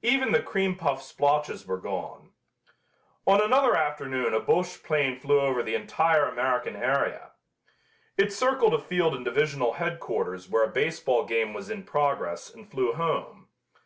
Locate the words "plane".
4.82-5.20